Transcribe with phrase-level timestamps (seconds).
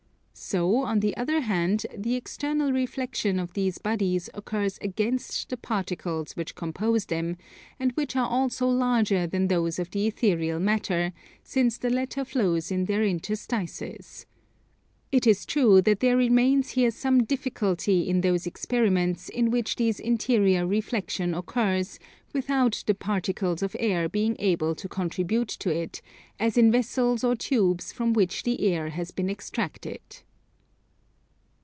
[0.33, 6.33] So on the other hand the external reflexion of these bodies occurs against the particles
[6.33, 7.37] which compose them,
[7.79, 12.71] and which are also larger than those of the ethereal matter, since the latter flows
[12.71, 14.25] in their interstices.
[15.11, 19.99] It is true that there remains here some difficulty in those experiments in which this
[19.99, 21.99] interior reflexion occurs
[22.33, 26.01] without the particles of air being able to contribute to it,
[26.39, 30.01] as in vessels or tubes from which the air has been extracted.